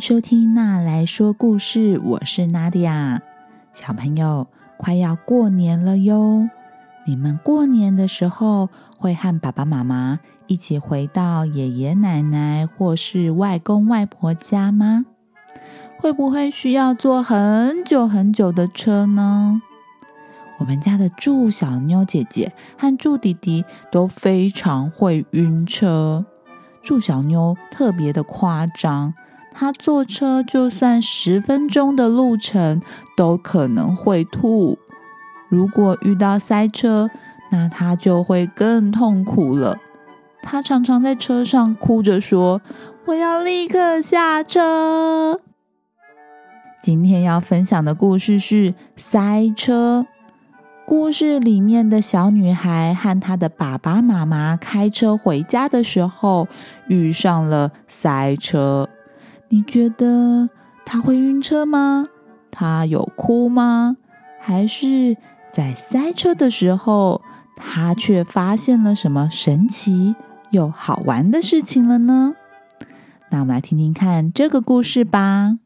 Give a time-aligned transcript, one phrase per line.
[0.00, 3.20] 收听《娜来说故事》，我是娜迪亚。
[3.72, 6.48] 小朋友，快要过年了哟！
[7.06, 15.06] 你们过年的时候会和爸爸妈妈一起回到爷爷奶奶或是外公外婆家吗？
[15.98, 19.62] 会不会需要坐很久很久的车呢？
[20.58, 26.24] 我们家的祝小妞姐姐和祝弟弟都非常会晕车。
[26.82, 29.14] 祝小妞特别的夸张。
[29.58, 32.82] 他坐车就算十分钟的路程
[33.16, 34.78] 都可能会吐，
[35.48, 37.08] 如果遇到塞车，
[37.50, 39.78] 那他就会更痛苦了。
[40.42, 42.60] 他常常在车上哭着说
[43.06, 45.40] ：“我要立刻下车。”
[46.82, 50.06] 今天要分享的故事是塞车。
[50.84, 56.46] 故事里面的小女孩和她的爸爸妈妈开车回家的时候，
[56.88, 58.86] 遇上了塞车。
[59.48, 60.50] 你觉得
[60.84, 62.08] 他会晕车吗？
[62.50, 63.96] 他有哭吗？
[64.40, 65.16] 还是
[65.52, 67.22] 在塞车的时候，
[67.56, 70.14] 他却发现了什么神奇
[70.50, 72.34] 又好玩的事情了呢？
[73.30, 75.58] 那我们来听听看这个故事吧。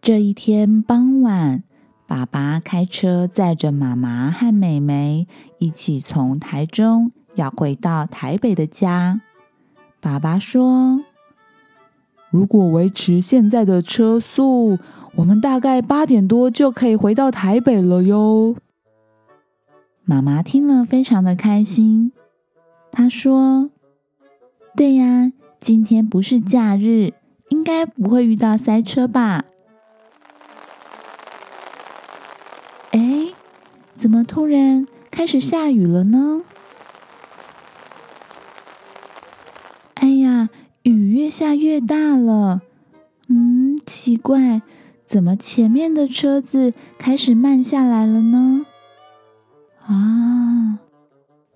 [0.00, 1.64] 这一天傍晚，
[2.06, 5.26] 爸爸开车载着妈妈和妹妹
[5.58, 7.12] 一起从台中。
[7.38, 9.20] 要回到台北的家，
[10.00, 11.00] 爸爸说
[12.30, 14.78] ：“如果维持现在的车速，
[15.14, 18.56] 我们大概八点多就可以回到台北了哟。”
[20.04, 22.12] 妈妈听了非常的开心，
[22.90, 23.70] 她说
[24.74, 27.12] ：“对呀，今天不是假日，
[27.50, 29.44] 应该不会遇到塞车吧？”
[32.90, 33.28] 哎，
[33.94, 36.42] 怎么突然开始下雨了呢？
[41.28, 42.62] 越下越大了，
[43.28, 44.62] 嗯，奇怪，
[45.04, 48.64] 怎么前面的车子开始慢下来了呢？
[49.84, 50.78] 啊，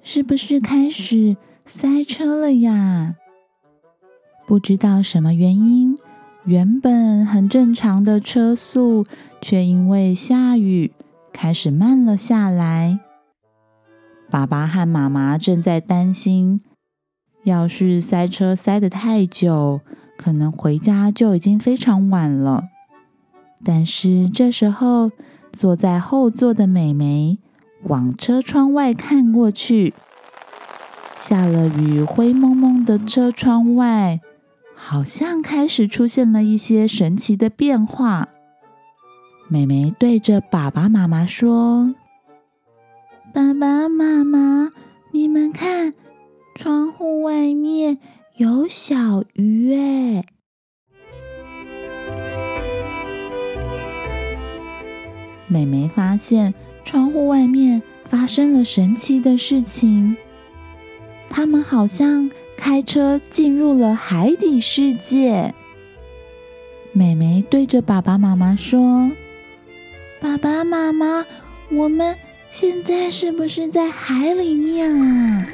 [0.03, 3.15] 是不是开始塞车了呀？
[4.47, 5.97] 不知道什么原因，
[6.44, 9.06] 原本很正常的车速，
[9.41, 10.93] 却因为下雨
[11.32, 12.99] 开始慢了下来。
[14.31, 16.61] 爸爸和妈妈正在担心。
[17.44, 19.80] 要是塞车塞得太久，
[20.16, 22.69] 可能回家就已经非常晚了。
[23.64, 25.10] 但是这时候，
[25.52, 27.38] 坐在后座的美眉
[27.84, 29.92] 往车窗外看过去，
[31.19, 34.20] 下了雨，灰蒙蒙的车窗外，
[34.76, 38.28] 好像开始出现了一些神奇的变化。
[39.48, 41.94] 美眉对着爸爸妈妈说
[43.34, 44.70] ：“爸爸妈妈，
[45.10, 45.92] 你们看。”
[46.62, 47.99] 窗户外面
[48.37, 50.25] 有小鱼哎！
[55.49, 60.17] 美美发现窗户外面发生了神奇的事情，
[61.28, 65.53] 他们好像开车进入了海底世界。
[66.93, 69.11] 美美对着爸爸妈妈说
[70.23, 71.27] ：“爸爸妈妈，
[71.73, 72.17] 我们
[72.53, 75.44] 现在是不是在海里面啊？”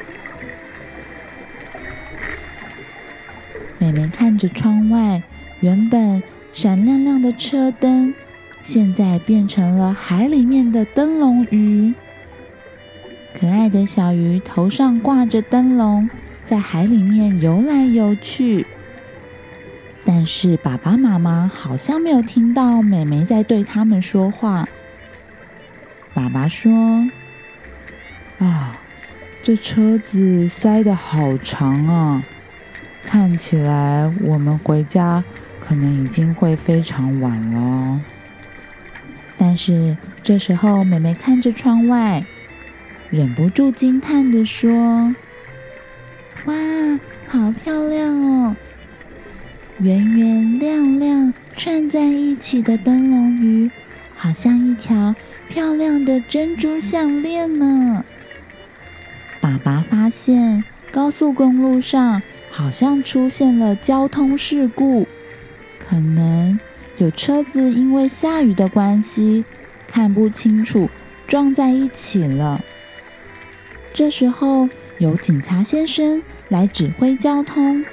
[3.91, 5.22] 美美看着窗外，
[5.60, 6.22] 原本
[6.53, 8.12] 闪亮亮的车灯，
[8.62, 11.94] 现在变成了海里面的灯笼鱼。
[13.32, 16.10] 可爱的小鱼头上挂着灯笼，
[16.44, 18.66] 在海里面游来游去。
[20.04, 24.69] 但是爸爸妈妈好像没有听到美美在对他们说话。
[26.12, 27.09] 爸爸说
[28.38, 28.78] ：“啊，
[29.43, 32.22] 这车子塞的好长啊！”
[33.09, 35.25] 看起来我们回家
[35.59, 37.99] 可能已经会非常晚了。
[39.39, 42.22] 但是这时候，妹妹看着窗外，
[43.09, 44.71] 忍不住惊叹的说
[46.45, 46.55] ：“哇，
[47.27, 48.55] 好漂亮哦！
[49.78, 53.71] 圆圆亮亮串在一起的灯笼鱼，
[54.15, 55.15] 好像一条
[55.49, 58.04] 漂亮的珍珠项链呢。”
[59.41, 60.63] 爸爸发现
[60.93, 62.21] 高速公路上。
[62.59, 65.07] 好像出现了交通事故，
[65.78, 66.59] 可能
[66.97, 69.45] 有车子因为下雨的关系
[69.87, 70.91] 看不清楚，
[71.28, 72.60] 撞在一起了。
[73.95, 74.69] 这时候
[74.99, 77.84] 有警察先生来指挥交通。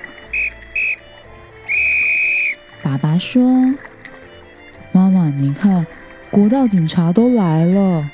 [2.82, 3.72] 爸爸说
[4.92, 5.86] ：“妈妈，你看，
[6.32, 8.10] 国道警察都来了。”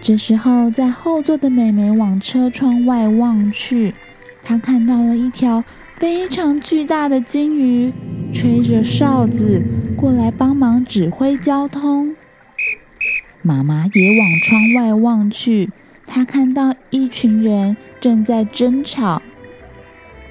[0.00, 3.94] 这时候，在后座的美美往车窗外望去，
[4.44, 5.64] 他看到了一条
[5.96, 7.92] 非常巨大的金鱼，
[8.32, 9.62] 吹着哨子
[9.96, 12.14] 过来帮忙指挥交通。
[13.40, 15.70] 妈妈也往窗外望去，
[16.06, 19.22] 她看到一群人正在争吵。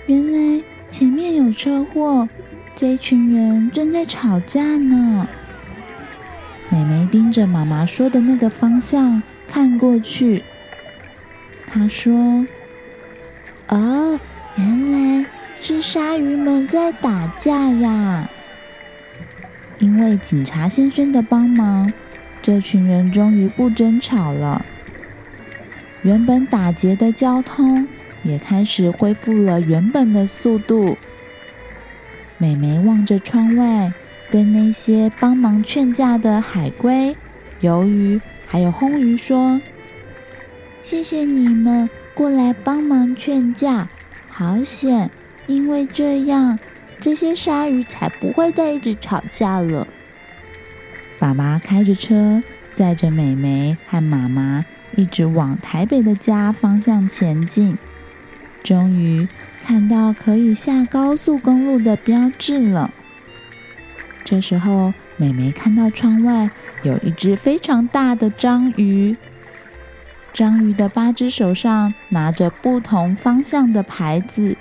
[0.06, 2.30] 原来前面有车祸，
[2.76, 5.28] 这群人正在吵架呢。
[6.70, 9.22] 美美盯着妈妈说的那个方向。
[9.46, 10.42] 看过去，
[11.68, 12.44] 她说
[13.70, 14.20] ：“哦，
[14.56, 15.26] 原来
[15.60, 18.30] 是鲨鱼们在打架呀！
[19.80, 21.92] 因为警察先生的帮忙，
[22.42, 24.64] 这群人终于不争吵了。
[26.04, 27.88] 原本打劫的交通
[28.24, 30.98] 也开始恢复了原本的速度。”
[32.38, 33.92] 美眉望着窗外，
[34.30, 37.16] 跟那些帮忙劝架的海龟、
[37.62, 38.20] 鱿鱼。
[38.46, 39.60] 还有红鱼说
[40.84, 43.88] ：“谢谢你们过来帮忙劝架，
[44.30, 45.10] 好险！
[45.48, 46.58] 因为这样，
[47.00, 49.88] 这些鲨鱼才不会再一直吵架了。”
[51.20, 52.42] 爸爸开着车
[52.74, 54.66] 载着美美和妈妈
[54.96, 57.78] 一直往台北的家方向前进，
[58.64, 59.28] 终于
[59.64, 62.92] 看到可以下高速公路的标志了。
[64.24, 66.50] 这时候，美美看到窗外。
[66.84, 69.16] 有一只非常大的章鱼，
[70.34, 74.58] 章鱼的八只手上拿着不同方向的牌子，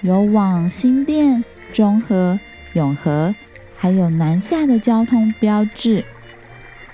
[0.00, 2.40] 有往新店、中和、
[2.72, 3.32] 永和，
[3.76, 6.04] 还有南下的交通标志。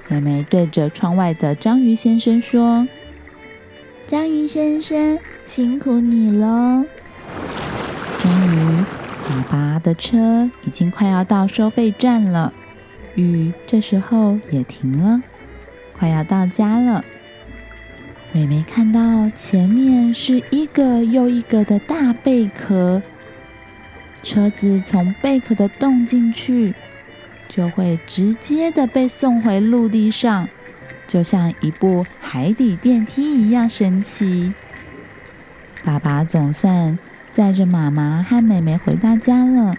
[0.08, 2.86] 妹妹对着窗外的章鱼先生说
[4.06, 6.84] ：“章鱼先生，辛苦你了。”
[8.20, 8.84] 终于，
[9.26, 12.52] 爸爸的车已经快要到收费站了。
[13.14, 15.22] 雨这时候也停了，
[15.98, 17.02] 快要到家了。
[18.38, 23.02] 美美看到前面是一个又一个的大贝壳，
[24.22, 26.72] 车子从贝壳的洞进去，
[27.48, 30.48] 就会直接的被送回陆地上，
[31.08, 34.52] 就像一部海底电梯一样神奇。
[35.82, 36.96] 爸爸总算
[37.32, 39.74] 载着妈妈和妹妹回到家了。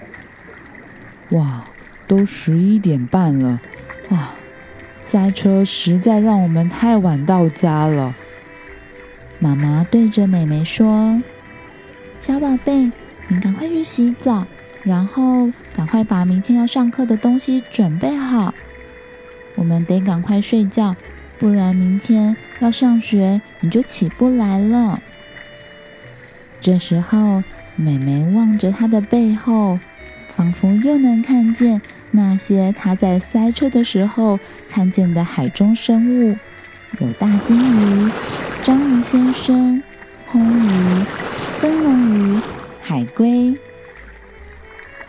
[1.29, 1.63] 哇！
[2.07, 3.61] 都十一点半了，
[4.09, 4.31] 哇！
[5.01, 8.13] 塞车实在让我们太晚到家了。
[9.39, 11.21] 妈妈对着妹妹说
[12.19, 12.91] ：“小宝贝，
[13.29, 14.45] 你赶快去洗澡，
[14.83, 18.53] 然后赶快把明天要上课的东西准备好。
[19.55, 20.93] 我们得赶快睡觉，
[21.37, 24.99] 不然明天要上学你就起不来了。”
[26.59, 27.41] 这时候，
[27.77, 29.79] 妹妹望着她的背后，
[30.27, 31.81] 仿佛又能看见。
[32.11, 36.35] 那些他在塞车的时候看见的海中生物，
[36.99, 38.11] 有大金鱼、
[38.61, 39.81] 章鱼先生、
[40.27, 41.05] 红鱼、
[41.61, 42.41] 灯笼鱼、
[42.81, 43.57] 海龟。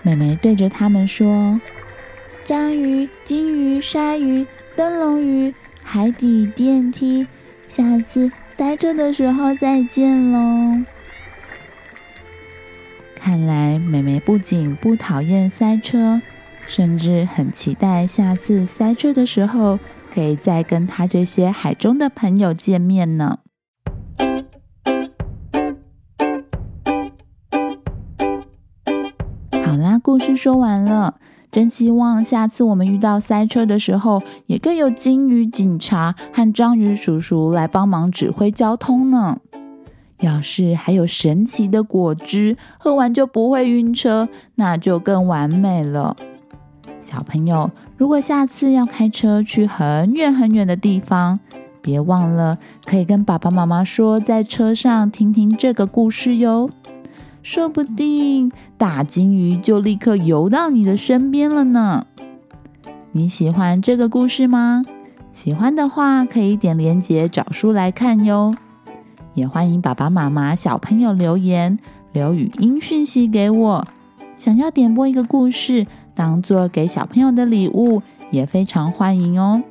[0.02, 1.60] 妹妹对着他们说
[2.44, 5.52] ：“章鱼、金鱼、鲨鱼、灯笼鱼、
[5.82, 7.26] 海底电梯，
[7.66, 10.84] 下次塞车的时候再见喽！”
[13.16, 16.20] 看来妹妹不仅不讨厌塞车。
[16.66, 19.80] 甚至很期待下次塞车的时候，
[20.12, 23.38] 可以再跟他这些海中的朋友见面呢。
[29.64, 31.14] 好啦，故事说完了。
[31.52, 39.38] 真希望下次我们遇到塞车的时候，也更有金鱼警察和章鱼叔叔来帮忙指挥交通呢。
[40.20, 46.16] 要是还有神奇的果汁，喝完就不会晕车，那就更完美了。
[47.02, 47.68] 小朋友，
[48.00, 51.38] 如果下次要开车去很远很远的地方，
[51.82, 56.70] 别忘了可以跟爸爸妈妈说，在车上听听这个故事哟。
[57.42, 62.06] 说不定大金鱼就立刻游到你的身边了呢。
[63.12, 64.82] 你喜欢这个故事吗？
[65.34, 68.54] 喜欢的话，可以点连接找书来看哟。
[69.34, 71.78] 也欢迎爸爸妈妈、小朋友留言
[72.14, 73.84] 留语音讯息给我，
[74.38, 75.86] 想要点播一个故事。
[76.14, 79.62] 当做给小朋友的礼物也非常欢迎哦。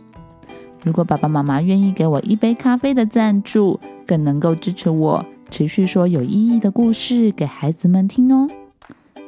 [0.83, 8.47] 如果爸爸妈妈愿意给我一杯咖啡的赞助，更能够支持我持续说有意义的故事给孩子们听哦。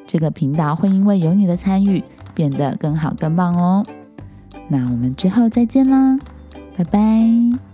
[0.07, 2.03] 这个频道会因为有你的参与
[2.33, 3.85] 变得更好更棒哦。
[4.67, 6.17] 那我们之后再见啦，
[6.77, 7.70] 拜拜。